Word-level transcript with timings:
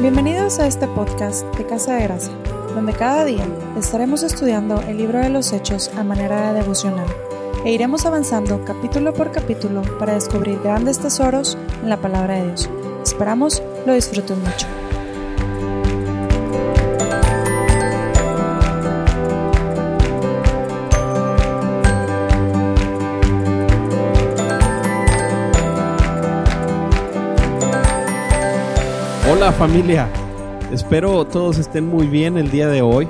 Bienvenidos 0.00 0.58
a 0.60 0.66
este 0.66 0.86
podcast 0.88 1.44
de 1.56 1.66
Casa 1.66 1.96
de 1.96 2.04
Gracia, 2.04 2.32
donde 2.74 2.94
cada 2.94 3.26
día 3.26 3.46
estaremos 3.78 4.22
estudiando 4.22 4.80
el 4.80 4.96
libro 4.96 5.18
de 5.18 5.28
los 5.28 5.52
Hechos 5.52 5.90
a 5.94 6.02
manera 6.02 6.54
de 6.54 6.60
devocional 6.60 7.06
e 7.66 7.72
iremos 7.72 8.06
avanzando 8.06 8.64
capítulo 8.64 9.12
por 9.12 9.30
capítulo 9.30 9.82
para 9.98 10.14
descubrir 10.14 10.58
grandes 10.60 10.98
tesoros 10.98 11.58
en 11.82 11.90
la 11.90 11.98
palabra 11.98 12.36
de 12.36 12.46
Dios. 12.46 12.70
Esperamos 13.02 13.62
lo 13.84 13.92
disfruten 13.92 14.40
mucho. 14.40 14.66
Familia, 29.52 30.08
espero 30.72 31.26
todos 31.26 31.58
estén 31.58 31.86
muy 31.86 32.06
bien 32.06 32.38
el 32.38 32.50
día 32.50 32.68
de 32.68 32.82
hoy. 32.82 33.08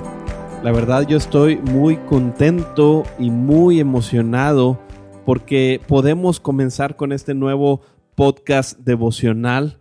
La 0.64 0.72
verdad 0.72 1.06
yo 1.06 1.16
estoy 1.16 1.58
muy 1.58 1.96
contento 1.96 3.04
y 3.18 3.30
muy 3.30 3.78
emocionado 3.78 4.80
porque 5.24 5.80
podemos 5.86 6.40
comenzar 6.40 6.96
con 6.96 7.12
este 7.12 7.34
nuevo 7.34 7.82
podcast 8.16 8.78
devocional 8.80 9.80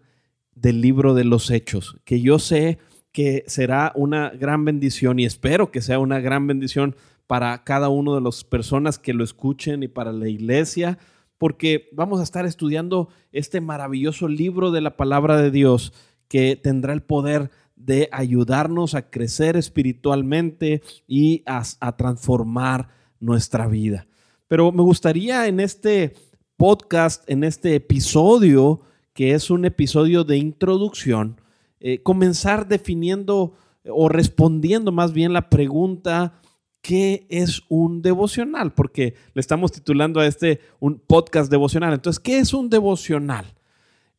del 0.54 0.82
libro 0.82 1.14
de 1.16 1.24
los 1.24 1.50
hechos, 1.50 1.98
que 2.04 2.22
yo 2.22 2.38
sé 2.40 2.78
que 3.12 3.44
será 3.48 3.92
una 3.96 4.30
gran 4.30 4.64
bendición 4.66 5.18
y 5.20 5.26
espero 5.26 5.72
que 5.72 5.82
sea 5.82 5.98
una 5.98 6.20
gran 6.20 6.46
bendición 6.46 6.96
para 7.26 7.64
cada 7.64 7.90
una 7.90 8.16
de 8.16 8.22
las 8.22 8.44
personas 8.44 9.00
que 9.00 9.14
lo 9.14 9.24
escuchen 9.24 9.82
y 9.82 9.88
para 9.88 10.12
la 10.12 10.28
iglesia, 10.28 11.00
porque 11.38 11.90
vamos 11.94 12.20
a 12.20 12.24
estar 12.24 12.46
estudiando 12.46 13.10
este 13.32 13.62
maravilloso 13.62 14.28
libro 14.28 14.72
de 14.72 14.82
la 14.82 14.98
palabra 14.98 15.38
de 15.38 15.52
Dios 15.52 15.94
que 16.30 16.56
tendrá 16.56 16.94
el 16.94 17.02
poder 17.02 17.52
de 17.76 18.08
ayudarnos 18.12 18.94
a 18.94 19.10
crecer 19.10 19.58
espiritualmente 19.58 20.82
y 21.08 21.44
a, 21.46 21.96
transformar 21.98 22.90
nuestra 23.20 23.68
vida. 23.68 24.08
Pero 24.48 24.72
me 24.72 24.84
gustaría 24.84 25.48
en 25.48 25.60
este 25.60 26.14
podcast, 26.56 27.30
en 27.30 27.44
este 27.44 27.76
episodio, 27.76 28.82
que 29.14 29.34
es 29.34 29.50
un 29.50 29.66
episodio 29.66 30.24
de 30.24 30.38
introducción, 30.38 31.42
eh, 31.80 32.02
comenzar 32.04 32.68
definiendo 32.68 33.56
o 33.86 34.10
respondiendo 34.10 34.92
más 34.92 35.14
bien 35.14 35.34
la 35.34 35.50
pregunta, 35.50 36.34
¿qué 36.82 37.26
es 37.30 37.62
un 37.70 38.02
devocional? 38.02 38.74
Porque 38.74 39.16
le 39.34 39.40
estamos 39.40 39.72
titulando 39.72 40.20
a 40.20 40.28
este 40.28 40.60
un 40.80 41.00
podcast 41.00 41.50
devocional. 41.50 41.94
Entonces, 41.94 42.20
¿qué 42.20 42.40
es 42.40 42.54
un 42.54 42.70
devocional? 42.70 43.46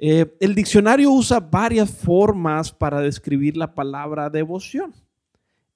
Eh, 0.03 0.35
el 0.41 0.55
diccionario 0.55 1.11
usa 1.13 1.41
varias 1.41 1.91
formas 1.91 2.73
para 2.73 3.03
describir 3.03 3.59
la 3.59 3.75
palabra 3.75 4.31
devoción. 4.31 4.95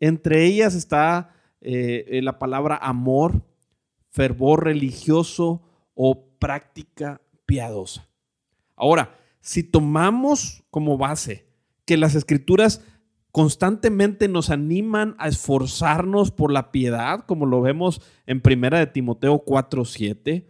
Entre 0.00 0.46
ellas 0.46 0.74
está 0.74 1.34
eh, 1.60 2.20
la 2.22 2.38
palabra 2.38 2.78
amor, 2.80 3.42
fervor 4.08 4.64
religioso 4.64 5.60
o 5.94 6.24
práctica 6.38 7.20
piadosa. 7.44 8.08
Ahora, 8.74 9.14
si 9.42 9.62
tomamos 9.62 10.64
como 10.70 10.96
base 10.96 11.46
que 11.84 11.98
las 11.98 12.14
escrituras 12.14 12.82
constantemente 13.30 14.26
nos 14.26 14.48
animan 14.48 15.16
a 15.18 15.28
esforzarnos 15.28 16.30
por 16.30 16.50
la 16.50 16.72
piedad, 16.72 17.26
como 17.26 17.44
lo 17.44 17.60
vemos 17.60 18.00
en 18.24 18.40
Primera 18.40 18.78
de 18.78 18.86
Timoteo 18.86 19.44
4:7, 19.44 20.46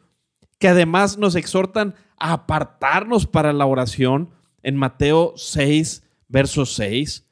que 0.65 0.69
además 0.69 1.19
nos 1.19 1.35
exhortan 1.35 1.95
a 2.17 2.33
apartarnos 2.33 3.27
para 3.27 3.53
la 3.53 3.67
oración 3.67 4.31
en 4.63 4.77
Mateo 4.77 5.35
6, 5.37 6.03
verso 6.27 6.65
6, 6.65 7.29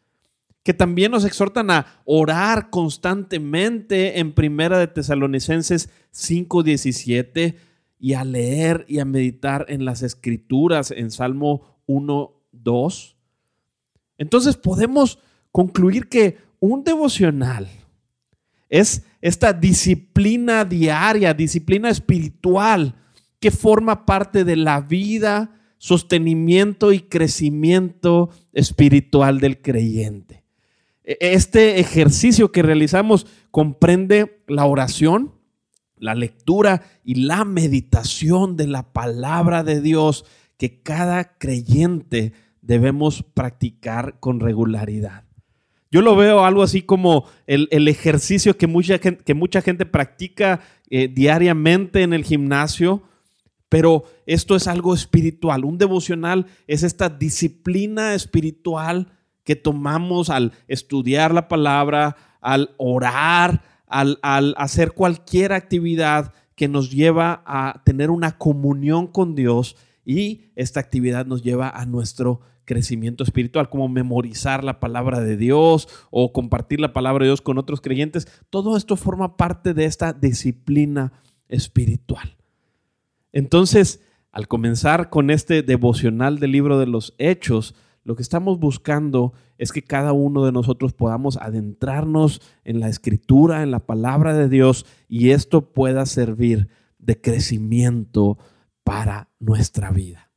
que 0.62 0.74
también 0.74 1.12
nos 1.12 1.24
exhortan 1.24 1.70
a 1.70 2.02
orar 2.04 2.68
constantemente 2.68 4.18
en 4.18 4.34
Primera 4.34 4.78
de 4.78 4.86
Tesalonicenses 4.86 5.88
5:17 6.12 7.56
y 7.98 8.12
a 8.12 8.22
leer 8.24 8.84
y 8.86 8.98
a 8.98 9.06
meditar 9.06 9.64
en 9.70 9.86
las 9.86 10.02
escrituras 10.02 10.90
en 10.90 11.10
Salmo 11.10 11.80
1, 11.86 12.34
2. 12.52 13.16
Entonces 14.18 14.58
podemos 14.58 15.18
concluir 15.50 16.10
que 16.10 16.36
un 16.60 16.84
devocional 16.84 17.66
es 18.68 19.06
esta 19.22 19.54
disciplina 19.54 20.66
diaria, 20.66 21.32
disciplina 21.32 21.88
espiritual 21.88 22.96
que 23.42 23.50
forma 23.50 24.06
parte 24.06 24.44
de 24.44 24.54
la 24.54 24.80
vida, 24.80 25.50
sostenimiento 25.76 26.92
y 26.92 27.00
crecimiento 27.00 28.30
espiritual 28.52 29.40
del 29.40 29.60
creyente. 29.60 30.44
E-, 31.02 31.18
este 31.20 31.80
ejercicio 31.80 32.52
que 32.52 32.62
realizamos 32.62 33.26
comprende 33.50 34.44
la 34.46 34.64
oración, 34.64 35.34
la 35.96 36.14
lectura 36.14 36.82
y 37.02 37.16
la 37.16 37.44
meditación 37.44 38.56
de 38.56 38.68
la 38.68 38.92
palabra 38.92 39.64
de 39.64 39.80
Dios 39.80 40.24
que 40.56 40.80
cada 40.80 41.36
creyente 41.36 42.34
debemos 42.60 43.24
practicar 43.24 44.20
con 44.20 44.38
regularidad. 44.38 45.24
Yo 45.90 46.00
lo 46.00 46.14
veo 46.14 46.44
algo 46.44 46.62
así 46.62 46.82
como 46.82 47.24
el, 47.48 47.88
ejercicio 47.88 48.56
que 48.56 48.68
mucha 48.68 48.98
gente, 48.98 49.24
que 49.24 49.34
mucha 49.34 49.62
gente 49.62 49.84
practica 49.84 50.60
eh, 50.90 51.08
diariamente 51.08 52.02
en 52.02 52.12
el 52.12 52.22
gimnasio, 52.22 53.02
pero 53.72 54.04
esto 54.26 54.54
es 54.54 54.68
algo 54.68 54.92
espiritual. 54.92 55.64
Un 55.64 55.78
devocional 55.78 56.44
es 56.66 56.82
esta 56.82 57.08
disciplina 57.08 58.12
espiritual 58.12 59.10
que 59.44 59.56
tomamos 59.56 60.28
al 60.28 60.52
estudiar 60.68 61.32
la 61.32 61.48
palabra, 61.48 62.16
al 62.42 62.74
orar, 62.76 63.62
al, 63.86 64.18
hacer 64.58 64.92
cualquier 64.92 65.54
actividad 65.54 66.34
que 66.54 66.68
nos 66.68 66.90
lleva 66.90 67.42
a 67.46 67.80
tener 67.86 68.10
una 68.10 68.36
comunión 68.36 69.06
con 69.06 69.34
Dios 69.34 69.76
y 70.04 70.50
esta 70.54 70.78
actividad 70.78 71.24
nos 71.24 71.42
lleva 71.42 71.70
a 71.70 71.86
nuestro 71.86 72.42
crecimiento 72.66 73.24
espiritual, 73.24 73.70
como 73.70 73.88
memorizar 73.88 74.64
la 74.64 74.80
palabra 74.80 75.20
de 75.20 75.38
Dios 75.38 75.88
o 76.10 76.34
compartir 76.34 76.78
la 76.78 76.92
palabra 76.92 77.24
de 77.24 77.30
Dios 77.30 77.40
con 77.40 77.56
otros 77.56 77.80
creyentes. 77.80 78.28
Todo 78.50 78.76
esto 78.76 78.96
forma 78.96 79.38
parte 79.38 79.72
de 79.72 79.86
esta 79.86 80.12
disciplina 80.12 81.14
espiritual. 81.48 82.36
Entonces, 83.32 84.00
al 84.30 84.48
comenzar 84.48 85.10
con 85.10 85.30
este 85.30 85.62
devocional 85.62 86.38
del 86.38 86.52
libro 86.52 86.78
de 86.78 86.86
los 86.86 87.14
Hechos, 87.18 87.74
lo 88.04 88.16
que 88.16 88.22
estamos 88.22 88.58
buscando 88.58 89.32
es 89.58 89.72
que 89.72 89.82
cada 89.82 90.12
uno 90.12 90.44
de 90.44 90.52
nosotros 90.52 90.92
podamos 90.92 91.36
adentrarnos 91.36 92.40
en 92.64 92.80
la 92.80 92.88
escritura, 92.88 93.62
en 93.62 93.70
la 93.70 93.80
palabra 93.80 94.34
de 94.34 94.48
Dios, 94.48 94.86
y 95.08 95.30
esto 95.30 95.72
pueda 95.72 96.04
servir 96.06 96.68
de 96.98 97.20
crecimiento 97.20 98.38
para 98.84 99.28
nuestra 99.38 99.90
vida. 99.90 100.32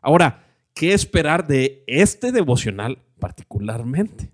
Ahora, 0.00 0.44
¿qué 0.74 0.94
esperar 0.94 1.46
de 1.46 1.84
este 1.86 2.32
devocional 2.32 3.02
particularmente? 3.18 4.32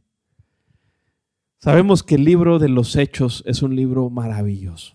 Sabemos 1.59 2.03
que 2.03 2.15
el 2.15 2.25
libro 2.25 2.59
de 2.59 2.69
los 2.69 2.97
Hechos 2.97 3.43
es 3.47 3.62
un 3.62 3.77
libro 3.77 4.10
maravilloso. 4.10 4.94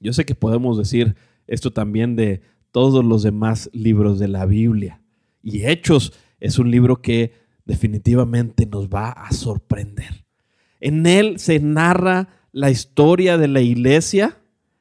Yo 0.00 0.12
sé 0.12 0.24
que 0.24 0.34
podemos 0.34 0.78
decir, 0.78 1.14
esto 1.50 1.72
también 1.72 2.16
de 2.16 2.40
todos 2.70 3.04
los 3.04 3.22
demás 3.22 3.68
libros 3.72 4.18
de 4.18 4.28
la 4.28 4.46
Biblia. 4.46 5.02
Y 5.42 5.66
Hechos 5.66 6.14
es 6.38 6.58
un 6.58 6.70
libro 6.70 7.02
que 7.02 7.34
definitivamente 7.64 8.66
nos 8.66 8.88
va 8.88 9.10
a 9.10 9.32
sorprender. 9.32 10.24
En 10.80 11.06
él 11.06 11.38
se 11.38 11.58
narra 11.58 12.28
la 12.52 12.70
historia 12.70 13.36
de 13.36 13.48
la 13.48 13.60
iglesia, 13.60 14.38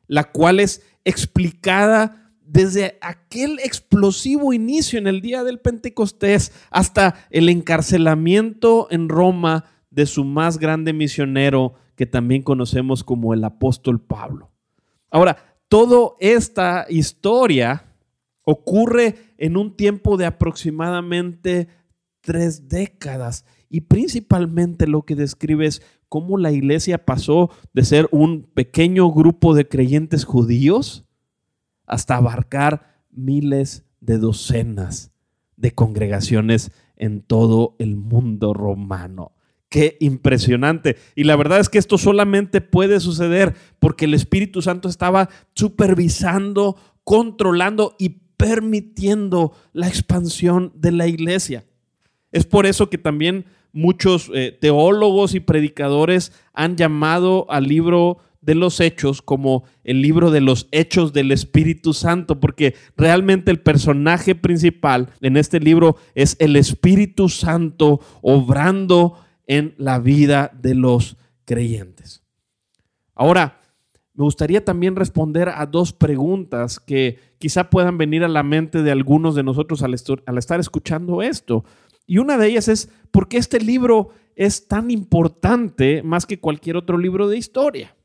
la 0.07 0.31
cual 0.31 0.59
es 0.59 0.83
explicada 1.03 2.31
desde 2.45 2.97
aquel 3.01 3.59
explosivo 3.63 4.53
inicio 4.53 4.99
en 4.99 5.07
el 5.07 5.21
día 5.21 5.43
del 5.43 5.59
Pentecostés 5.59 6.51
hasta 6.69 7.15
el 7.31 7.49
encarcelamiento 7.49 8.87
en 8.91 9.09
Roma 9.09 9.65
de 9.89 10.05
su 10.05 10.23
más 10.23 10.59
grande 10.59 10.93
misionero 10.93 11.73
que 11.95 12.05
también 12.05 12.43
conocemos 12.43 13.03
como 13.03 13.33
el 13.33 13.43
apóstol 13.43 13.99
Pablo. 13.99 14.51
Ahora, 15.11 15.48
Toda 15.69 16.15
esta 16.19 16.87
historia 16.89 17.85
ocurre 18.43 19.15
en 19.37 19.55
un 19.55 19.77
tiempo 19.77 20.17
de 20.17 20.25
aproximadamente 20.25 21.67
tres 22.21 22.67
décadas 22.67 23.45
y 23.69 23.81
principalmente 23.81 24.87
lo 24.87 25.03
que 25.03 25.15
describe 25.15 25.67
es 25.67 25.83
cómo 26.09 26.39
la 26.39 26.51
iglesia 26.51 27.05
pasó 27.05 27.51
de 27.71 27.85
ser 27.85 28.09
un 28.11 28.49
pequeño 28.51 29.11
grupo 29.11 29.53
de 29.53 29.67
creyentes 29.67 30.25
judíos 30.25 31.05
hasta 31.85 32.15
abarcar 32.15 33.03
miles 33.11 33.85
de 34.01 34.17
docenas 34.17 35.11
de 35.55 35.71
congregaciones 35.75 36.71
en 36.95 37.21
todo 37.21 37.75
el 37.77 37.95
mundo 37.95 38.55
romano. 38.55 39.33
Qué 39.69 39.97
impresionante. 39.99 40.97
Y 41.15 41.25
la 41.25 41.35
verdad 41.35 41.59
es 41.59 41.69
que 41.69 41.77
esto 41.77 41.97
solamente 41.97 42.59
puede 42.59 42.99
suceder 42.99 43.55
porque 43.79 44.05
el 44.05 44.15
Espíritu 44.15 44.63
Santo 44.63 44.89
estaba 44.89 45.29
supervisando, 45.53 46.75
controlando 47.03 47.95
y 47.99 48.21
permitiendo 48.35 49.53
la 49.73 49.87
expansión 49.87 50.71
de 50.75 50.91
la 50.91 51.07
iglesia. 51.07 51.65
Es 52.31 52.45
por 52.45 52.65
eso 52.65 52.89
que 52.89 52.97
también 52.97 53.45
muchos 53.71 54.31
eh, 54.33 54.57
teólogos 54.59 55.35
y 55.35 55.39
predicadores 55.39 56.31
han 56.53 56.75
llamado 56.75 57.45
al 57.49 57.65
libro 57.65 58.17
de 58.41 58.55
los 58.55 58.79
hechos 58.79 59.21
como 59.21 59.65
el 59.83 60.01
libro 60.01 60.31
de 60.31 60.41
los 60.41 60.67
hechos 60.71 61.13
del 61.13 61.31
Espíritu 61.31 61.93
Santo, 61.93 62.39
porque 62.39 62.75
realmente 62.95 63.51
el 63.51 63.59
personaje 63.59 64.33
principal 64.33 65.09
en 65.21 65.37
este 65.37 65.59
libro 65.59 65.97
es 66.15 66.37
el 66.39 66.55
Espíritu 66.55 67.29
Santo 67.29 67.99
obrando 68.21 69.17
en 69.49 69.73
la 69.77 69.97
vida 69.97 70.51
de 70.61 70.75
los 70.75 71.17
creyentes. 71.43 72.23
Ahora, 73.15 73.59
me 74.13 74.23
gustaría 74.23 74.63
también 74.63 74.95
responder 74.95 75.49
a 75.49 75.65
dos 75.65 75.91
preguntas 75.91 76.79
que 76.79 77.17
quizá 77.39 77.71
puedan 77.71 77.97
venir 77.97 78.23
a 78.23 78.27
la 78.27 78.43
mente 78.43 78.83
de 78.83 78.91
algunos 78.91 79.33
de 79.33 79.41
nosotros 79.41 79.81
al, 79.81 79.95
estar 79.95 80.59
escuchando 80.59 81.23
esto. 81.23 81.65
Y 82.05 82.19
una 82.19 82.37
de 82.37 82.47
ellas 82.47 82.67
es, 82.67 82.91
¿por 83.09 83.27
qué 83.27 83.37
este 83.37 83.59
libro 83.59 84.09
es 84.35 84.67
tan 84.67 84.91
importante 84.91 86.03
más 86.03 86.27
que 86.27 86.39
cualquier 86.39 86.77
otro 86.77 86.99
libro 86.99 87.27
de 87.27 87.37
historia? 87.37 87.95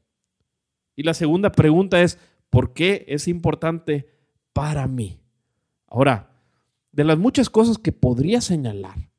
Y 0.96 1.02
la 1.02 1.12
segunda 1.12 1.52
pregunta 1.52 2.00
es, 2.00 2.18
¿por 2.48 2.72
qué 2.72 3.04
es 3.06 3.28
importante 3.28 4.06
para 4.54 4.86
mí? 4.86 5.20
Ahora, 5.88 6.30
de 6.90 7.04
las 7.04 7.18
muchas 7.18 7.50
cosas 7.50 7.76
que 7.76 7.92
podría 7.92 8.40
señalar, 8.40 9.10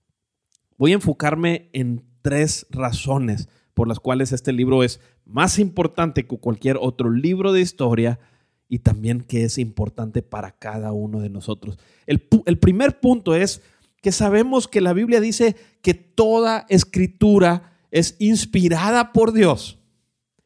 voy 0.75 0.92
a 0.92 0.95
enfocarme 0.95 1.69
en 1.72 2.14
tres 2.25 2.66
razones 2.72 3.50
por 3.75 3.88
las 3.88 4.00
cuales 4.00 4.31
este 4.31 4.51
libro 4.51 4.81
es 4.81 5.00
más 5.25 5.60
importante 5.60 6.25
que 6.25 6.39
cualquier 6.39 6.80
otro 6.81 7.12
libro 7.12 7.54
de 7.54 7.62
historia 7.62 8.18
y 8.68 8.80
también 8.80 9.22
que 9.22 9.44
es 9.44 9.60
importante 9.60 10.24
para 10.24 10.50
cada 10.50 10.92
uno 10.92 11.19
de 11.19 11.30
nosotros. 11.30 11.77
El, 12.07 12.27
el 12.48 12.57
primer 12.57 13.00
punto 13.00 13.36
es 13.36 13.62
que 14.01 14.12
sabemos 14.12 14.68
que 14.68 14.81
la 14.81 14.94
Biblia 14.94 15.22
dice 15.22 15.56
que 15.83 15.94
toda 15.94 16.66
escritura 16.68 17.77
es 17.92 18.16
inspirada 18.18 19.13
por 19.13 19.31
Dios 19.31 19.77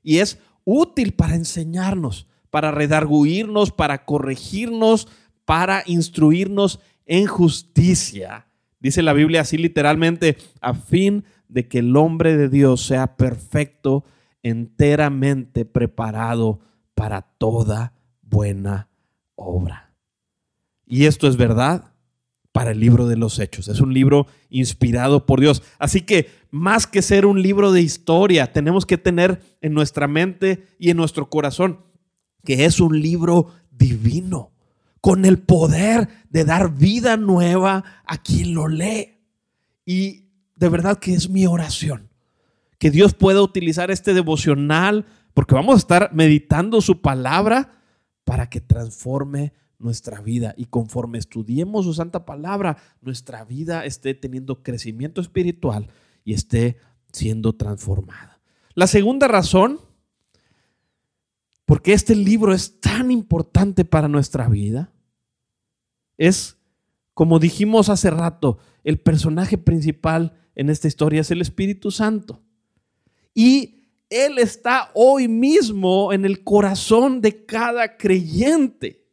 y 0.03 0.17
es 0.17 0.37
útil 0.65 1.13
para 1.13 1.35
enseñarnos, 1.35 2.27
para 2.49 2.71
redarguirnos, 2.71 3.71
para 3.71 4.03
corregirnos, 4.03 5.07
para 5.45 5.83
instruirnos 5.85 6.81
en 7.05 7.25
justicia. 7.25 8.47
Dice 8.81 9.01
la 9.01 9.13
Biblia 9.13 9.41
así 9.41 9.57
literalmente, 9.57 10.35
a 10.59 10.73
fin 10.73 11.23
de 11.23 11.29
que 11.53 11.79
el 11.79 11.95
hombre 11.95 12.37
de 12.37 12.49
Dios 12.49 12.85
sea 12.85 13.17
perfecto, 13.17 14.03
enteramente 14.43 15.65
preparado 15.65 16.59
para 16.95 17.21
toda 17.21 17.93
buena 18.21 18.89
obra. 19.35 19.93
Y 20.85 21.05
esto 21.05 21.27
es 21.27 21.37
verdad 21.37 21.93
para 22.51 22.71
el 22.71 22.79
libro 22.79 23.07
de 23.07 23.15
los 23.15 23.39
hechos. 23.39 23.67
Es 23.67 23.79
un 23.79 23.93
libro 23.93 24.27
inspirado 24.49 25.25
por 25.25 25.39
Dios. 25.39 25.61
Así 25.77 26.01
que 26.01 26.29
más 26.51 26.87
que 26.87 27.01
ser 27.01 27.25
un 27.25 27.41
libro 27.41 27.71
de 27.71 27.81
historia, 27.81 28.51
tenemos 28.51 28.85
que 28.85 28.97
tener 28.97 29.41
en 29.61 29.73
nuestra 29.73 30.07
mente 30.07 30.65
y 30.79 30.89
en 30.89 30.97
nuestro 30.97 31.29
corazón 31.29 31.79
que 32.43 32.65
es 32.65 32.79
un 32.79 32.99
libro 32.99 33.53
divino, 33.71 34.51
con 35.01 35.25
el 35.25 35.39
poder 35.39 36.09
de 36.29 36.45
dar 36.45 36.73
vida 36.75 37.17
nueva 37.17 37.83
a 38.05 38.17
quien 38.21 38.53
lo 38.53 38.67
lee. 38.67 39.19
Y 39.85 40.28
de 40.59 40.69
verdad 40.69 40.99
que 40.99 41.13
es 41.13 41.29
mi 41.29 41.47
oración, 41.47 42.09
que 42.77 42.91
Dios 42.91 43.13
pueda 43.13 43.41
utilizar 43.41 43.91
este 43.91 44.13
devocional, 44.13 45.05
porque 45.33 45.55
vamos 45.55 45.75
a 45.75 45.77
estar 45.77 46.13
meditando 46.13 46.81
su 46.81 47.01
palabra 47.01 47.81
para 48.25 48.49
que 48.49 48.59
transforme 48.59 49.53
nuestra 49.79 50.19
vida 50.19 50.53
y 50.57 50.65
conforme 50.65 51.17
estudiemos 51.17 51.85
su 51.85 51.93
santa 51.93 52.25
palabra, 52.25 52.77
nuestra 53.01 53.45
vida 53.45 53.85
esté 53.85 54.13
teniendo 54.13 54.61
crecimiento 54.61 55.21
espiritual 55.21 55.87
y 56.25 56.33
esté 56.33 56.77
siendo 57.13 57.53
transformada. 57.53 58.41
La 58.75 58.87
segunda 58.87 59.29
razón, 59.29 59.79
porque 61.65 61.93
este 61.93 62.15
libro 62.15 62.53
es 62.53 62.81
tan 62.81 63.11
importante 63.11 63.85
para 63.85 64.09
nuestra 64.09 64.49
vida, 64.49 64.91
es, 66.17 66.57
como 67.13 67.39
dijimos 67.39 67.87
hace 67.87 68.09
rato, 68.09 68.57
el 68.83 68.99
personaje 68.99 69.57
principal 69.57 70.33
en 70.59 70.69
esta 70.69 70.89
historia 70.89 71.21
es 71.21 71.31
el 71.31 71.39
Espíritu 71.39 71.89
Santo. 71.89 72.41
Y 73.33 73.85
Él 74.09 74.37
está 74.39 74.91
hoy 74.93 75.29
mismo 75.29 76.11
en 76.11 76.25
el 76.25 76.43
corazón 76.43 77.21
de 77.21 77.45
cada 77.45 77.95
creyente. 77.95 79.07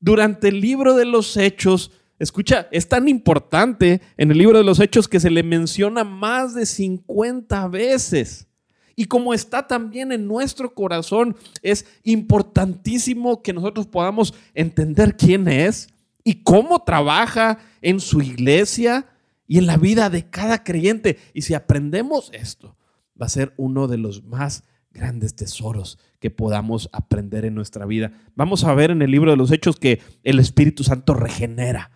Durante 0.00 0.48
el 0.48 0.60
libro 0.60 0.96
de 0.96 1.04
los 1.04 1.36
Hechos, 1.36 1.92
Escucha, 2.18 2.68
es 2.70 2.88
tan 2.88 3.08
importante 3.08 4.00
en 4.16 4.30
el 4.32 4.38
libro 4.38 4.58
de 4.58 4.64
los 4.64 4.78
Hechos 4.80 5.08
que 5.08 5.20
se 5.20 5.30
le 5.30 5.44
menciona 5.44 6.02
más 6.02 6.54
de 6.54 6.66
50 6.66 7.68
veces. 7.68 8.48
Y 8.96 9.06
como 9.06 9.34
está 9.34 9.66
también 9.66 10.10
en 10.10 10.26
nuestro 10.26 10.74
corazón, 10.74 11.36
es 11.62 11.86
importantísimo 12.02 13.42
que 13.42 13.52
nosotros 13.52 13.86
podamos 13.86 14.34
entender 14.54 15.16
quién 15.16 15.46
es 15.46 15.88
y 16.24 16.42
cómo 16.42 16.82
trabaja 16.82 17.58
en 17.80 18.00
su 18.00 18.20
iglesia 18.20 19.06
y 19.46 19.58
en 19.58 19.66
la 19.66 19.76
vida 19.76 20.10
de 20.10 20.28
cada 20.28 20.64
creyente. 20.64 21.18
Y 21.34 21.42
si 21.42 21.54
aprendemos 21.54 22.30
esto, 22.32 22.76
va 23.20 23.26
a 23.26 23.30
ser 23.30 23.54
uno 23.56 23.88
de 23.88 23.98
los 23.98 24.24
más 24.24 24.64
grandes 24.90 25.34
tesoros 25.34 25.98
que 26.20 26.30
podamos 26.30 26.88
aprender 26.92 27.44
en 27.44 27.54
nuestra 27.54 27.86
vida. 27.86 28.12
Vamos 28.34 28.64
a 28.64 28.74
ver 28.74 28.90
en 28.90 29.02
el 29.02 29.10
libro 29.10 29.30
de 29.30 29.36
los 29.36 29.50
Hechos 29.50 29.76
que 29.76 30.00
el 30.22 30.38
Espíritu 30.38 30.84
Santo 30.84 31.14
regenera 31.14 31.90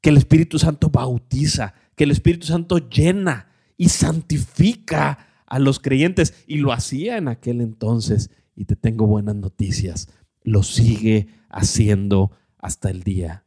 que 0.00 0.10
el 0.10 0.16
Espíritu 0.16 0.58
Santo 0.58 0.90
bautiza, 0.90 1.74
que 1.96 2.04
el 2.04 2.10
Espíritu 2.10 2.46
Santo 2.46 2.88
llena 2.88 3.48
y 3.76 3.88
santifica 3.88 5.26
a 5.46 5.58
los 5.58 5.80
creyentes. 5.80 6.34
Y 6.46 6.58
lo 6.58 6.72
hacía 6.72 7.16
en 7.16 7.28
aquel 7.28 7.60
entonces. 7.60 8.30
Y 8.54 8.64
te 8.64 8.76
tengo 8.76 9.06
buenas 9.06 9.36
noticias. 9.36 10.08
Lo 10.42 10.62
sigue 10.62 11.28
haciendo 11.48 12.32
hasta 12.58 12.90
el 12.90 13.02
día. 13.02 13.44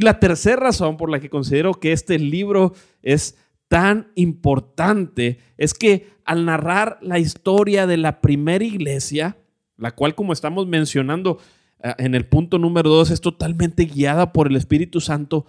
Y 0.00 0.02
la 0.02 0.18
tercera 0.18 0.56
razón 0.56 0.96
por 0.96 1.10
la 1.10 1.20
que 1.20 1.28
considero 1.28 1.74
que 1.74 1.92
este 1.92 2.18
libro 2.18 2.72
es 3.02 3.36
tan 3.68 4.10
importante 4.14 5.38
es 5.58 5.74
que 5.74 6.08
al 6.24 6.44
narrar 6.44 6.98
la 7.02 7.18
historia 7.18 7.86
de 7.86 7.96
la 7.96 8.20
primera 8.20 8.64
iglesia, 8.64 9.36
la 9.76 9.92
cual 9.92 10.14
como 10.14 10.32
estamos 10.32 10.66
mencionando 10.66 11.38
Ah, 11.82 11.96
en 11.98 12.14
el 12.14 12.26
punto 12.26 12.58
número 12.58 12.90
dos, 12.90 13.10
es 13.10 13.20
totalmente 13.20 13.84
guiada 13.84 14.32
por 14.32 14.48
el 14.48 14.56
Espíritu 14.56 15.00
Santo. 15.00 15.46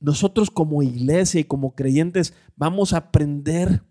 Nosotros 0.00 0.50
como 0.50 0.82
iglesia 0.82 1.40
y 1.40 1.44
como 1.44 1.74
creyentes 1.74 2.34
vamos 2.56 2.92
a 2.92 2.98
aprender 2.98 3.82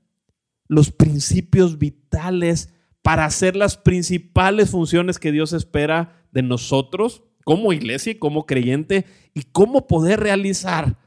los 0.67 0.91
principios 0.91 1.77
vitales 1.77 2.73
para 3.01 3.25
hacer 3.25 3.55
las 3.55 3.77
principales 3.77 4.69
funciones 4.69 5.19
que 5.19 5.31
Dios 5.31 5.53
espera 5.53 6.25
de 6.31 6.41
nosotros 6.41 7.23
como 7.43 7.73
iglesia 7.73 8.11
y 8.11 8.15
como 8.15 8.45
creyente 8.45 9.05
y 9.33 9.43
cómo 9.43 9.87
poder 9.87 10.19
realizar 10.19 10.97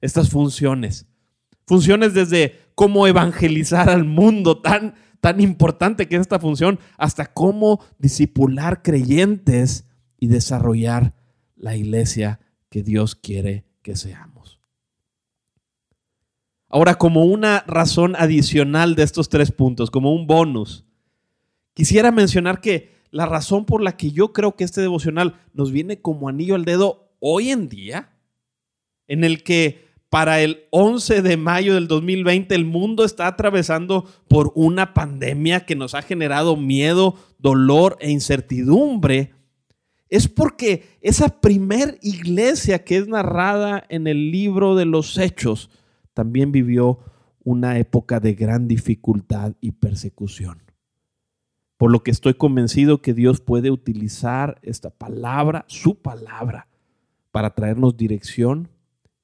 estas 0.00 0.30
funciones. 0.30 1.06
Funciones 1.66 2.14
desde 2.14 2.60
cómo 2.74 3.06
evangelizar 3.06 3.90
al 3.90 4.04
mundo, 4.04 4.60
tan, 4.60 4.94
tan 5.20 5.40
importante 5.40 6.06
que 6.06 6.16
es 6.16 6.20
esta 6.20 6.38
función, 6.38 6.78
hasta 6.96 7.26
cómo 7.26 7.80
disipular 7.98 8.82
creyentes 8.82 9.86
y 10.18 10.28
desarrollar 10.28 11.14
la 11.56 11.76
iglesia 11.76 12.40
que 12.68 12.82
Dios 12.82 13.14
quiere 13.14 13.64
que 13.82 13.96
seamos. 13.96 14.60
Ahora, 16.68 16.96
como 16.96 17.24
una 17.24 17.64
razón 17.66 18.16
adicional 18.16 18.96
de 18.96 19.04
estos 19.04 19.28
tres 19.28 19.52
puntos, 19.52 19.90
como 19.90 20.12
un 20.12 20.26
bonus, 20.26 20.84
quisiera 21.74 22.10
mencionar 22.10 22.60
que 22.60 22.95
la 23.16 23.24
razón 23.24 23.64
por 23.64 23.82
la 23.82 23.96
que 23.96 24.12
yo 24.12 24.34
creo 24.34 24.56
que 24.56 24.64
este 24.64 24.82
devocional 24.82 25.40
nos 25.54 25.72
viene 25.72 26.02
como 26.02 26.28
anillo 26.28 26.54
al 26.54 26.66
dedo 26.66 27.08
hoy 27.18 27.48
en 27.50 27.70
día, 27.70 28.10
en 29.08 29.24
el 29.24 29.42
que 29.42 29.86
para 30.10 30.40
el 30.40 30.64
11 30.70 31.22
de 31.22 31.36
mayo 31.38 31.74
del 31.74 31.88
2020 31.88 32.54
el 32.54 32.66
mundo 32.66 33.04
está 33.04 33.26
atravesando 33.26 34.06
por 34.28 34.52
una 34.54 34.92
pandemia 34.92 35.64
que 35.64 35.76
nos 35.76 35.94
ha 35.94 36.02
generado 36.02 36.56
miedo, 36.56 37.16
dolor 37.38 37.96
e 38.00 38.10
incertidumbre, 38.10 39.32
es 40.10 40.28
porque 40.28 40.84
esa 41.00 41.40
primer 41.40 41.98
iglesia 42.02 42.84
que 42.84 42.98
es 42.98 43.08
narrada 43.08 43.82
en 43.88 44.06
el 44.06 44.30
libro 44.30 44.76
de 44.76 44.84
los 44.84 45.16
hechos 45.16 45.70
también 46.12 46.52
vivió 46.52 46.98
una 47.44 47.78
época 47.78 48.20
de 48.20 48.34
gran 48.34 48.68
dificultad 48.68 49.54
y 49.62 49.72
persecución. 49.72 50.65
Por 51.76 51.90
lo 51.92 52.02
que 52.02 52.10
estoy 52.10 52.34
convencido 52.34 53.02
que 53.02 53.14
Dios 53.14 53.40
puede 53.40 53.70
utilizar 53.70 54.58
esta 54.62 54.90
palabra, 54.90 55.64
su 55.68 56.00
palabra, 56.00 56.68
para 57.30 57.54
traernos 57.54 57.96
dirección, 57.96 58.68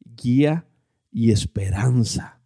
guía 0.05 0.67
y 1.11 1.31
esperanza 1.31 2.41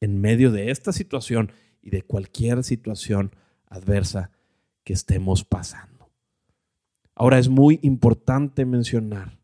en 0.00 0.20
medio 0.20 0.50
de 0.50 0.70
esta 0.70 0.92
situación 0.92 1.52
y 1.82 1.90
de 1.90 2.02
cualquier 2.02 2.64
situación 2.64 3.34
adversa 3.66 4.30
que 4.84 4.92
estemos 4.92 5.44
pasando. 5.44 6.10
Ahora 7.14 7.38
es 7.38 7.48
muy 7.48 7.80
importante 7.82 8.64
mencionar 8.64 9.38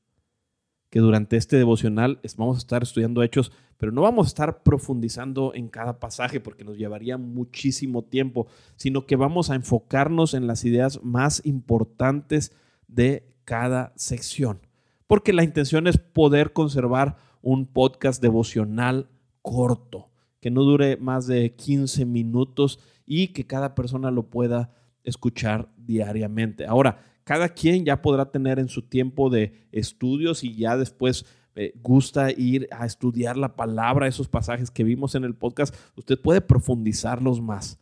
que 0.90 1.00
durante 1.00 1.36
este 1.36 1.56
devocional 1.56 2.20
vamos 2.36 2.56
a 2.56 2.58
estar 2.58 2.82
estudiando 2.82 3.22
hechos, 3.22 3.50
pero 3.78 3.92
no 3.92 4.02
vamos 4.02 4.26
a 4.26 4.28
estar 4.28 4.62
profundizando 4.62 5.52
en 5.54 5.68
cada 5.68 5.98
pasaje 6.00 6.40
porque 6.40 6.64
nos 6.64 6.76
llevaría 6.76 7.18
muchísimo 7.18 8.02
tiempo, 8.02 8.46
sino 8.76 9.06
que 9.06 9.16
vamos 9.16 9.50
a 9.50 9.54
enfocarnos 9.54 10.34
en 10.34 10.46
las 10.46 10.64
ideas 10.64 11.02
más 11.02 11.40
importantes 11.44 12.52
de 12.88 13.34
cada 13.44 13.92
sección. 13.96 14.60
Porque 15.06 15.32
la 15.32 15.44
intención 15.44 15.86
es 15.86 15.98
poder 15.98 16.52
conservar 16.52 17.16
un 17.42 17.66
podcast 17.66 18.22
devocional 18.22 19.08
corto, 19.42 20.10
que 20.40 20.50
no 20.50 20.62
dure 20.62 20.96
más 20.96 21.26
de 21.26 21.54
15 21.54 22.06
minutos 22.06 22.78
y 23.06 23.28
que 23.28 23.46
cada 23.46 23.74
persona 23.74 24.10
lo 24.10 24.30
pueda 24.30 24.72
escuchar 25.04 25.68
diariamente. 25.76 26.66
Ahora, 26.66 26.98
cada 27.24 27.48
quien 27.48 27.84
ya 27.84 28.02
podrá 28.02 28.30
tener 28.30 28.58
en 28.58 28.68
su 28.68 28.82
tiempo 28.82 29.30
de 29.30 29.66
estudios 29.72 30.44
y 30.44 30.54
ya 30.54 30.76
después 30.76 31.26
eh, 31.56 31.72
gusta 31.82 32.30
ir 32.30 32.68
a 32.70 32.86
estudiar 32.86 33.36
la 33.36 33.56
palabra, 33.56 34.06
esos 34.06 34.28
pasajes 34.28 34.70
que 34.70 34.84
vimos 34.84 35.14
en 35.14 35.24
el 35.24 35.34
podcast, 35.34 35.74
usted 35.96 36.20
puede 36.20 36.40
profundizarlos 36.40 37.40
más. 37.40 37.78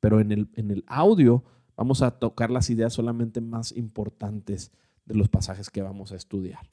Pero 0.00 0.20
en 0.20 0.32
el, 0.32 0.48
en 0.54 0.70
el 0.70 0.84
audio 0.86 1.42
vamos 1.76 2.02
a 2.02 2.12
tocar 2.12 2.50
las 2.50 2.70
ideas 2.70 2.92
solamente 2.92 3.40
más 3.40 3.72
importantes 3.72 4.72
de 5.04 5.14
los 5.14 5.28
pasajes 5.28 5.70
que 5.70 5.82
vamos 5.82 6.12
a 6.12 6.16
estudiar. 6.16 6.66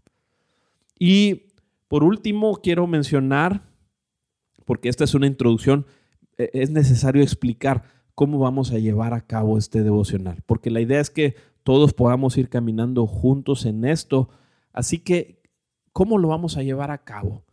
Y 0.98 1.54
por 1.88 2.04
último, 2.04 2.56
quiero 2.56 2.88
mencionar, 2.88 3.62
porque 4.66 4.90
esta 4.90 5.04
es 5.04 5.14
una 5.14 5.28
introducción, 5.28 5.86
e, 6.38 6.50
es 6.54 6.72
necesario 6.72 7.22
explicar 7.22 7.84
cómo 8.16 8.40
vamos 8.40 8.72
a 8.72 8.80
llevar 8.80 9.14
a 9.14 9.22
cabo 9.22 9.58
este 9.58 9.84
devocional, 9.84 10.42
porque 10.46 10.72
la 10.72 10.82
idea 10.82 11.00
es 11.00 11.10
que 11.10 11.36
todos 11.62 11.94
podamos 11.94 12.38
ir 12.38 12.50
caminando 12.50 13.06
juntos 13.06 13.66
en 13.66 13.86
esto. 13.86 14.30
Así 14.72 15.00
que, 15.00 15.43
¿cómo 15.94 16.18
lo 16.18 16.28
vamos 16.28 16.58
a 16.58 16.64
llevar 16.64 16.92
a 16.92 16.98
cabo? 16.98 17.44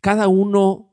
Cada 0.00 0.28
uno 0.28 0.92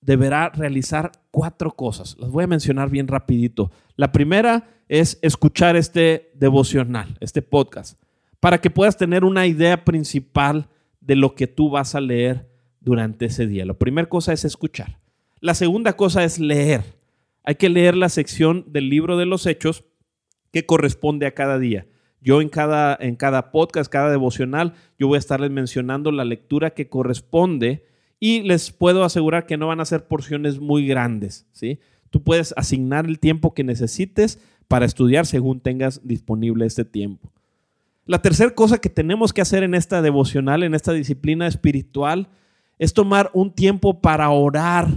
deberá 0.00 0.50
realizar 0.50 1.12
cuatro 1.30 1.70
cosas. 1.70 2.16
Las 2.18 2.30
voy 2.30 2.44
a 2.44 2.48
mencionar 2.48 2.90
bien 2.90 3.08
rapidito. 3.08 3.70
La 3.96 4.12
primera 4.12 4.68
es 4.88 5.18
escuchar 5.22 5.76
este 5.76 6.30
devocional, 6.34 7.16
este 7.20 7.40
podcast, 7.40 7.98
para 8.40 8.60
que 8.60 8.68
puedas 8.68 8.96
tener 8.96 9.24
una 9.24 9.46
idea 9.46 9.84
principal 9.84 10.68
de 11.00 11.16
lo 11.16 11.34
que 11.34 11.46
tú 11.46 11.70
vas 11.70 11.94
a 11.94 12.00
leer 12.00 12.50
durante 12.80 13.26
ese 13.26 13.46
día. 13.46 13.64
La 13.64 13.74
primera 13.74 14.08
cosa 14.08 14.32
es 14.32 14.44
escuchar. 14.44 14.98
La 15.40 15.54
segunda 15.54 15.94
cosa 15.94 16.24
es 16.24 16.38
leer. 16.38 16.84
Hay 17.44 17.54
que 17.54 17.68
leer 17.68 17.96
la 17.96 18.08
sección 18.08 18.64
del 18.68 18.88
libro 18.88 19.16
de 19.16 19.26
los 19.26 19.46
hechos 19.46 19.84
que 20.52 20.66
corresponde 20.66 21.26
a 21.26 21.34
cada 21.34 21.58
día. 21.58 21.86
Yo 22.22 22.40
en 22.40 22.48
cada, 22.48 22.96
en 23.00 23.16
cada 23.16 23.50
podcast, 23.50 23.90
cada 23.90 24.10
devocional, 24.10 24.74
yo 24.98 25.08
voy 25.08 25.16
a 25.16 25.18
estarles 25.18 25.50
mencionando 25.50 26.12
la 26.12 26.24
lectura 26.24 26.70
que 26.70 26.88
corresponde 26.88 27.84
y 28.20 28.42
les 28.42 28.70
puedo 28.70 29.02
asegurar 29.02 29.46
que 29.46 29.56
no 29.56 29.66
van 29.66 29.80
a 29.80 29.84
ser 29.84 30.06
porciones 30.06 30.60
muy 30.60 30.86
grandes, 30.86 31.46
¿sí? 31.50 31.80
Tú 32.10 32.22
puedes 32.22 32.54
asignar 32.56 33.06
el 33.06 33.18
tiempo 33.18 33.54
que 33.54 33.64
necesites 33.64 34.38
para 34.68 34.86
estudiar 34.86 35.26
según 35.26 35.60
tengas 35.60 36.06
disponible 36.06 36.64
este 36.64 36.84
tiempo. 36.84 37.32
La 38.06 38.22
tercera 38.22 38.54
cosa 38.54 38.78
que 38.78 38.88
tenemos 38.88 39.32
que 39.32 39.40
hacer 39.40 39.64
en 39.64 39.74
esta 39.74 40.02
devocional, 40.02 40.62
en 40.62 40.74
esta 40.74 40.92
disciplina 40.92 41.46
espiritual, 41.46 42.28
es 42.78 42.94
tomar 42.94 43.30
un 43.32 43.52
tiempo 43.52 44.00
para 44.00 44.30
orar 44.30 44.88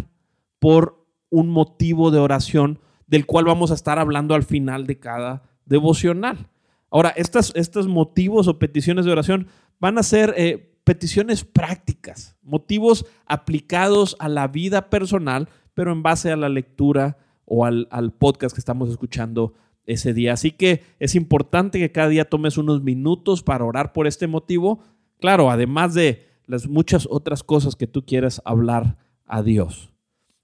por 0.60 1.03
un 1.29 1.50
motivo 1.50 2.12
de 2.12 2.20
oración 2.20 2.79
del 3.08 3.25
cual 3.25 3.46
vamos 3.46 3.72
a 3.72 3.75
estar 3.75 4.00
hablando 4.00 4.36
al 4.36 4.44
final 4.44 4.86
de 4.86 5.00
cada 5.00 5.44
devocional. 5.65 6.50
Ahora, 6.95 7.09
estas, 7.17 7.51
estos 7.55 7.89
motivos 7.89 8.47
o 8.47 8.57
peticiones 8.57 9.03
de 9.03 9.11
oración 9.11 9.47
van 9.81 9.97
a 9.97 10.03
ser 10.03 10.33
eh, 10.37 10.79
peticiones 10.85 11.43
prácticas, 11.43 12.37
motivos 12.41 13.05
aplicados 13.25 14.15
a 14.17 14.29
la 14.29 14.47
vida 14.47 14.89
personal, 14.89 15.49
pero 15.73 15.91
en 15.91 16.03
base 16.03 16.31
a 16.31 16.37
la 16.37 16.47
lectura 16.47 17.17
o 17.43 17.65
al, 17.65 17.89
al 17.91 18.13
podcast 18.13 18.55
que 18.55 18.61
estamos 18.61 18.89
escuchando 18.89 19.55
ese 19.85 20.13
día. 20.13 20.31
Así 20.31 20.51
que 20.51 20.83
es 20.97 21.15
importante 21.15 21.79
que 21.79 21.91
cada 21.91 22.07
día 22.07 22.29
tomes 22.29 22.57
unos 22.57 22.81
minutos 22.81 23.43
para 23.43 23.65
orar 23.65 23.91
por 23.91 24.07
este 24.07 24.27
motivo. 24.27 24.79
Claro, 25.19 25.51
además 25.51 25.95
de 25.95 26.29
las 26.45 26.65
muchas 26.65 27.09
otras 27.11 27.43
cosas 27.43 27.75
que 27.75 27.87
tú 27.87 28.05
quieras 28.05 28.41
hablar 28.45 28.95
a 29.25 29.43
Dios. 29.43 29.91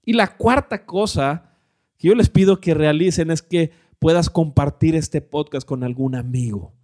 Y 0.04 0.12
la 0.12 0.36
cuarta 0.36 0.84
cosa 0.84 1.54
que 1.96 2.08
yo 2.08 2.14
les 2.14 2.28
pido 2.28 2.60
que 2.60 2.74
realicen 2.74 3.30
es 3.30 3.40
que 3.40 3.70
puedas 4.02 4.30
compartir 4.30 4.96
este 4.96 5.20
podcast 5.20 5.64
con 5.64 5.84
algún 5.84 6.16
amigo. 6.16 6.74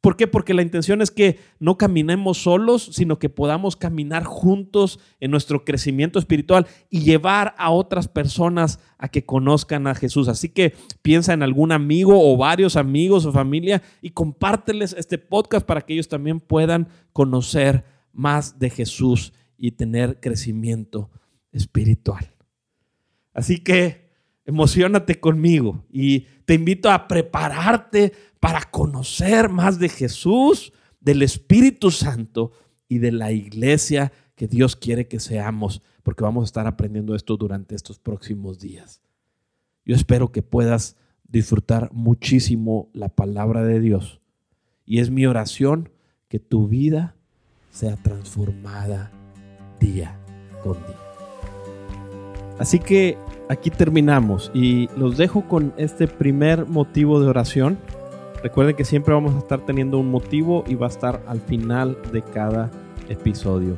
¿Por 0.00 0.16
qué? 0.16 0.26
Porque 0.26 0.54
la 0.54 0.62
intención 0.62 1.02
es 1.02 1.12
que 1.12 1.38
no 1.60 1.78
caminemos 1.78 2.38
solos, 2.38 2.90
sino 2.92 3.20
que 3.20 3.28
podamos 3.28 3.76
caminar 3.76 4.24
juntos 4.24 4.98
en 5.20 5.30
nuestro 5.30 5.64
crecimiento 5.64 6.18
espiritual 6.18 6.66
y 6.90 7.02
llevar 7.02 7.54
a 7.58 7.70
otras 7.70 8.08
personas 8.08 8.80
a 8.98 9.06
que 9.06 9.24
conozcan 9.24 9.86
a 9.86 9.94
Jesús. 9.94 10.26
Así 10.26 10.48
que 10.48 10.74
piensa 11.00 11.32
en 11.32 11.44
algún 11.44 11.70
amigo 11.70 12.18
o 12.20 12.36
varios 12.36 12.74
amigos 12.74 13.24
o 13.24 13.30
familia 13.30 13.80
y 14.02 14.10
compárteles 14.10 14.96
este 14.98 15.18
podcast 15.18 15.64
para 15.64 15.82
que 15.82 15.92
ellos 15.92 16.08
también 16.08 16.40
puedan 16.40 16.88
conocer 17.12 17.84
más 18.12 18.58
de 18.58 18.70
Jesús 18.70 19.32
y 19.56 19.70
tener 19.70 20.18
crecimiento 20.18 21.08
espiritual. 21.52 22.34
Así 23.32 23.62
que 23.62 24.03
emocionate 24.44 25.20
conmigo 25.20 25.84
y 25.90 26.26
te 26.44 26.54
invito 26.54 26.90
a 26.90 27.08
prepararte 27.08 28.12
para 28.40 28.62
conocer 28.62 29.48
más 29.48 29.78
de 29.78 29.88
Jesús, 29.88 30.72
del 31.00 31.22
Espíritu 31.22 31.90
Santo 31.90 32.52
y 32.88 32.98
de 32.98 33.12
la 33.12 33.32
iglesia 33.32 34.12
que 34.34 34.46
Dios 34.48 34.76
quiere 34.76 35.06
que 35.06 35.20
seamos, 35.20 35.82
porque 36.02 36.24
vamos 36.24 36.42
a 36.42 36.46
estar 36.46 36.66
aprendiendo 36.66 37.14
esto 37.14 37.36
durante 37.36 37.74
estos 37.74 37.98
próximos 37.98 38.58
días. 38.58 39.00
Yo 39.84 39.94
espero 39.94 40.32
que 40.32 40.42
puedas 40.42 40.96
disfrutar 41.26 41.90
muchísimo 41.92 42.90
la 42.92 43.08
palabra 43.08 43.64
de 43.64 43.80
Dios 43.80 44.20
y 44.84 45.00
es 45.00 45.10
mi 45.10 45.26
oración 45.26 45.90
que 46.28 46.38
tu 46.38 46.68
vida 46.68 47.16
sea 47.70 47.96
transformada 47.96 49.10
día 49.80 50.18
con 50.62 50.74
día. 50.74 51.04
Así 52.58 52.78
que 52.78 53.18
aquí 53.48 53.70
terminamos 53.70 54.50
y 54.54 54.88
los 54.96 55.16
dejo 55.16 55.42
con 55.42 55.72
este 55.76 56.06
primer 56.08 56.66
motivo 56.66 57.20
de 57.20 57.28
oración. 57.28 57.78
Recuerden 58.42 58.76
que 58.76 58.84
siempre 58.84 59.14
vamos 59.14 59.34
a 59.34 59.38
estar 59.38 59.64
teniendo 59.64 59.98
un 59.98 60.10
motivo 60.10 60.64
y 60.66 60.74
va 60.74 60.86
a 60.86 60.90
estar 60.90 61.22
al 61.26 61.40
final 61.40 61.96
de 62.12 62.22
cada 62.22 62.70
episodio. 63.08 63.76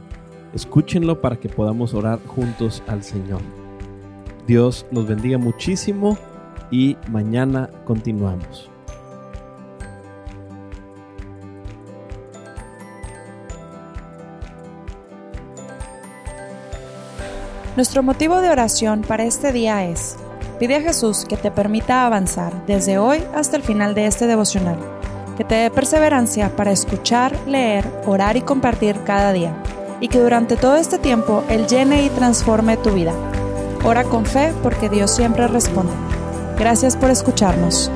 Escúchenlo 0.55 1.21
para 1.21 1.37
que 1.37 1.49
podamos 1.49 1.95
orar 1.95 2.19
juntos 2.27 2.83
al 2.87 3.03
Señor. 3.03 3.41
Dios 4.47 4.87
los 4.91 5.07
bendiga 5.07 5.39
muchísimo 5.39 6.17
y 6.71 6.97
mañana 7.11 7.71
continuamos. 7.85 8.71
Nuestro 17.77 18.03
motivo 18.03 18.41
de 18.41 18.49
oración 18.49 19.03
para 19.03 19.25
este 19.25 19.53
día 19.53 19.85
es, 19.85 20.17
pide 20.59 20.77
a 20.77 20.81
Jesús 20.81 21.27
que 21.29 21.37
te 21.37 21.51
permita 21.51 22.07
avanzar 22.07 22.65
desde 22.67 22.97
hoy 22.97 23.23
hasta 23.35 23.59
el 23.59 23.63
final 23.63 23.95
de 23.95 24.07
este 24.07 24.27
devocional, 24.27 24.79
que 25.37 25.45
te 25.45 25.57
dé 25.57 25.71
perseverancia 25.71 26.57
para 26.57 26.73
escuchar, 26.73 27.37
leer, 27.47 27.85
orar 28.07 28.39
y 28.39 28.41
compartir 28.41 28.97
cada 29.05 29.31
día, 29.35 29.55
y 30.01 30.09
que 30.09 30.19
durante 30.19 30.57
todo 30.57 30.77
este 30.77 30.99
tiempo 30.99 31.45
Él 31.51 31.67
llene 31.67 32.03
y 32.03 32.09
transforme 32.09 32.79
tu 32.79 32.93
vida. 32.93 33.13
Ora 33.85 34.05
con 34.05 34.25
fe 34.25 34.55
porque 34.63 34.89
Dios 34.89 35.11
siempre 35.11 35.47
responde. 35.47 35.93
Gracias 36.59 36.97
por 36.97 37.11
escucharnos. 37.11 37.91